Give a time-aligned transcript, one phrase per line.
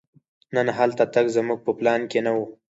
[0.55, 2.39] نن هلته تګ زموږ په پلان کې نه و.